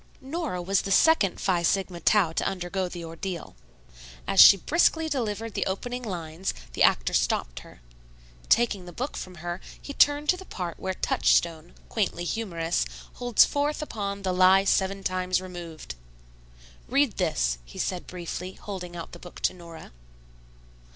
[0.19, 3.55] Nora was the second Phi Sigma Tau to undergo the ordeal.
[4.25, 7.81] As she briskly delivered the opening lines, the actor stopped her.
[8.49, 12.83] Taking the book from her, he turned to the part where Touchstone, quaintly humorous,
[13.13, 15.93] holds forth upon "the lie seven times removed."
[16.87, 19.91] "Read this," he said briefly, holding out the book to Nora.